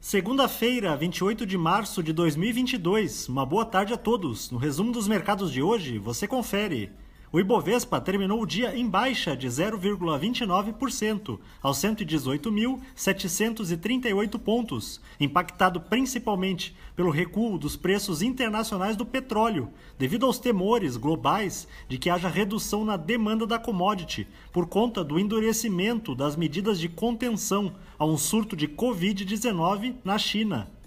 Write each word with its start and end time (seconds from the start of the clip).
Segunda-feira, 0.00 0.96
28 0.96 1.44
de 1.44 1.58
março 1.58 2.04
de 2.04 2.12
2022. 2.12 3.28
Uma 3.28 3.44
boa 3.44 3.64
tarde 3.64 3.92
a 3.92 3.96
todos. 3.96 4.48
No 4.48 4.56
resumo 4.56 4.92
dos 4.92 5.08
mercados 5.08 5.50
de 5.50 5.60
hoje, 5.60 5.98
você 5.98 6.24
confere. 6.28 6.92
O 7.30 7.38
Ibovespa 7.38 8.00
terminou 8.00 8.40
o 8.40 8.46
dia 8.46 8.74
em 8.74 8.88
baixa 8.88 9.36
de 9.36 9.46
0,29%, 9.46 11.38
aos 11.60 11.76
118.738 11.76 14.38
pontos, 14.38 14.98
impactado 15.20 15.78
principalmente 15.78 16.74
pelo 16.96 17.10
recuo 17.10 17.58
dos 17.58 17.76
preços 17.76 18.22
internacionais 18.22 18.96
do 18.96 19.04
petróleo, 19.04 19.68
devido 19.98 20.24
aos 20.24 20.38
temores 20.38 20.96
globais 20.96 21.68
de 21.86 21.98
que 21.98 22.08
haja 22.08 22.28
redução 22.28 22.82
na 22.82 22.96
demanda 22.96 23.46
da 23.46 23.58
commodity 23.58 24.26
por 24.50 24.66
conta 24.66 25.04
do 25.04 25.18
endurecimento 25.18 26.14
das 26.14 26.34
medidas 26.34 26.80
de 26.80 26.88
contenção 26.88 27.74
a 27.98 28.06
um 28.06 28.16
surto 28.16 28.56
de 28.56 28.66
Covid-19 28.66 29.96
na 30.02 30.16
China. 30.16 30.77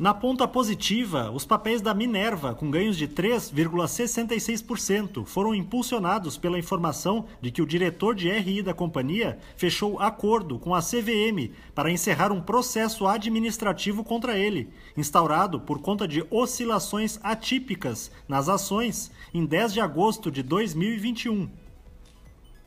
Na 0.00 0.12
ponta 0.14 0.48
positiva, 0.48 1.30
os 1.30 1.44
papéis 1.44 1.82
da 1.82 1.92
Minerva, 1.92 2.54
com 2.54 2.70
ganhos 2.70 2.96
de 2.96 3.06
3,66%, 3.06 5.26
foram 5.26 5.54
impulsionados 5.54 6.38
pela 6.38 6.58
informação 6.58 7.26
de 7.38 7.50
que 7.50 7.60
o 7.60 7.66
diretor 7.66 8.14
de 8.14 8.30
RI 8.30 8.62
da 8.62 8.72
companhia 8.72 9.38
fechou 9.58 10.00
acordo 10.00 10.58
com 10.58 10.74
a 10.74 10.80
CVM 10.80 11.52
para 11.74 11.90
encerrar 11.90 12.32
um 12.32 12.40
processo 12.40 13.06
administrativo 13.06 14.02
contra 14.02 14.38
ele, 14.38 14.70
instaurado 14.96 15.60
por 15.60 15.82
conta 15.82 16.08
de 16.08 16.24
oscilações 16.30 17.20
atípicas 17.22 18.10
nas 18.26 18.48
ações 18.48 19.10
em 19.34 19.44
10 19.44 19.74
de 19.74 19.82
agosto 19.82 20.30
de 20.30 20.42
2021. 20.42 21.46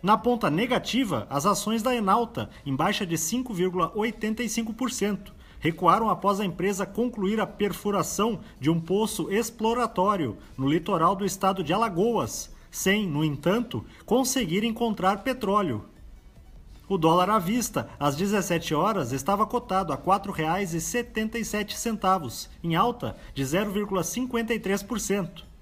Na 0.04 0.20
ponta 0.20 0.52
negativa, 0.52 1.26
as 1.32 1.48
ações 1.48 1.82
da 1.82 1.96
Enalta, 1.96 2.52
em 2.64 2.76
baixa 2.76 3.08
de 3.08 3.16
5,85% 3.16 5.34
recuaram 5.64 6.10
após 6.10 6.42
a 6.42 6.46
empresa 6.46 6.86
concluir 6.86 7.40
a 7.40 7.48
perfuração 7.48 8.42
de 8.60 8.70
um 8.70 8.82
poço 8.82 9.32
exploratório 9.32 10.36
no 10.58 10.68
litoral 10.68 11.16
do 11.16 11.26
estado 11.26 11.64
de 11.64 11.72
Alagoas, 11.72 12.52
sem, 12.70 13.08
no 13.08 13.24
entanto, 13.24 13.86
conseguir 14.06 14.66
encontrar 14.66 15.24
petróleo. 15.24 15.86
O 16.90 16.98
dólar 16.98 17.30
à 17.30 17.40
vista, 17.40 17.88
às 17.98 18.18
17 18.18 18.76
horas, 18.76 19.14
estava 19.14 19.48
cotado 19.48 19.94
a 19.94 19.96
R$ 19.96 20.02
4,77, 20.02 22.50
em 22.62 22.76
alta 22.76 23.16
de 23.34 23.44
0,53%. 23.44 25.53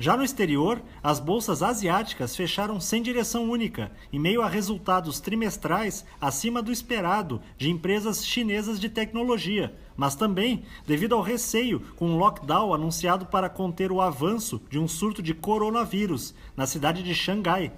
Já 0.00 0.16
no 0.16 0.24
exterior, 0.24 0.82
as 1.02 1.20
bolsas 1.20 1.62
asiáticas 1.62 2.34
fecharam 2.34 2.80
sem 2.80 3.02
direção 3.02 3.50
única, 3.50 3.92
em 4.10 4.18
meio 4.18 4.40
a 4.40 4.48
resultados 4.48 5.20
trimestrais 5.20 6.06
acima 6.18 6.62
do 6.62 6.72
esperado 6.72 7.42
de 7.58 7.68
empresas 7.68 8.26
chinesas 8.26 8.80
de 8.80 8.88
tecnologia, 8.88 9.74
mas 9.94 10.14
também 10.14 10.62
devido 10.86 11.14
ao 11.14 11.20
receio 11.20 11.80
com 11.96 12.08
um 12.08 12.16
lockdown 12.16 12.72
anunciado 12.72 13.26
para 13.26 13.50
conter 13.50 13.92
o 13.92 14.00
avanço 14.00 14.58
de 14.70 14.78
um 14.78 14.88
surto 14.88 15.22
de 15.22 15.34
coronavírus 15.34 16.34
na 16.56 16.66
cidade 16.66 17.02
de 17.02 17.14
Xangai. 17.14 17.70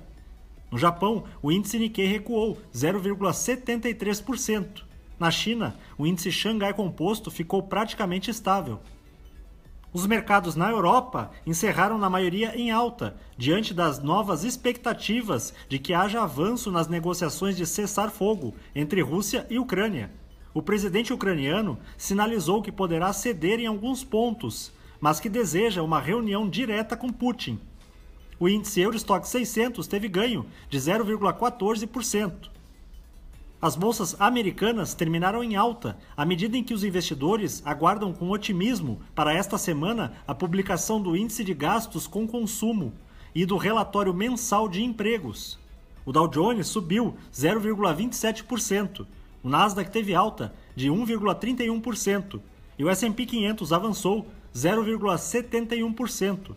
No 0.70 0.78
Japão, 0.78 1.24
o 1.42 1.50
índice 1.50 1.76
Nikkei 1.76 2.06
recuou 2.06 2.56
0,73%. 2.72 4.84
Na 5.18 5.32
China, 5.32 5.74
o 5.98 6.06
índice 6.06 6.30
Xangai 6.30 6.72
Composto 6.72 7.32
ficou 7.32 7.64
praticamente 7.64 8.30
estável. 8.30 8.78
Os 9.92 10.06
mercados 10.06 10.56
na 10.56 10.70
Europa 10.70 11.30
encerraram 11.46 11.98
na 11.98 12.08
maioria 12.08 12.56
em 12.56 12.70
alta, 12.70 13.14
diante 13.36 13.74
das 13.74 14.02
novas 14.02 14.42
expectativas 14.42 15.52
de 15.68 15.78
que 15.78 15.92
haja 15.92 16.22
avanço 16.22 16.70
nas 16.70 16.88
negociações 16.88 17.58
de 17.58 17.66
cessar-fogo 17.66 18.54
entre 18.74 19.02
Rússia 19.02 19.46
e 19.50 19.58
Ucrânia. 19.58 20.10
O 20.54 20.62
presidente 20.62 21.12
ucraniano 21.12 21.78
sinalizou 21.98 22.62
que 22.62 22.72
poderá 22.72 23.12
ceder 23.12 23.60
em 23.60 23.66
alguns 23.66 24.02
pontos, 24.02 24.72
mas 24.98 25.20
que 25.20 25.28
deseja 25.28 25.82
uma 25.82 26.00
reunião 26.00 26.48
direta 26.48 26.96
com 26.96 27.12
Putin. 27.12 27.60
O 28.40 28.48
índice 28.48 28.80
Eurostock 28.80 29.28
600 29.28 29.86
teve 29.86 30.08
ganho 30.08 30.46
de 30.70 30.78
0,14%. 30.78 32.50
As 33.62 33.74
bolsas 33.76 34.20
americanas 34.20 34.92
terminaram 34.92 35.42
em 35.44 35.54
alta, 35.54 35.96
à 36.16 36.26
medida 36.26 36.56
em 36.56 36.64
que 36.64 36.74
os 36.74 36.82
investidores 36.82 37.62
aguardam 37.64 38.12
com 38.12 38.28
otimismo 38.28 39.00
para 39.14 39.32
esta 39.32 39.56
semana 39.56 40.14
a 40.26 40.34
publicação 40.34 41.00
do 41.00 41.16
Índice 41.16 41.44
de 41.44 41.54
Gastos 41.54 42.08
com 42.08 42.26
Consumo 42.26 42.92
e 43.32 43.46
do 43.46 43.56
relatório 43.56 44.12
mensal 44.12 44.68
de 44.68 44.82
empregos. 44.82 45.60
O 46.04 46.10
Dow 46.10 46.26
Jones 46.26 46.66
subiu 46.66 47.14
0,27%, 47.32 49.06
o 49.44 49.48
Nasdaq 49.48 49.92
teve 49.92 50.12
alta 50.12 50.52
de 50.74 50.88
1,31% 50.88 52.40
e 52.76 52.84
o 52.84 52.90
S&P 52.90 53.26
500 53.26 53.72
avançou 53.72 54.26
0,71%. 54.52 56.56